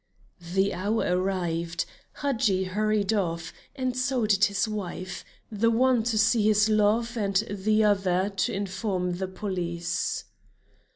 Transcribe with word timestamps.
The 0.55 0.73
hour 0.73 1.05
arrived, 1.07 1.85
Hadji 2.13 2.63
hurried 2.63 3.13
off, 3.13 3.53
and 3.75 3.95
so 3.95 4.25
did 4.25 4.45
his 4.45 4.67
wife; 4.67 5.23
the 5.51 5.69
one 5.69 6.01
to 6.05 6.17
see 6.17 6.41
his 6.47 6.69
love, 6.69 7.15
and 7.15 7.35
the 7.51 7.83
other 7.83 8.31
to 8.35 8.51
inform 8.51 9.17
the 9.17 9.27
police. 9.27 10.23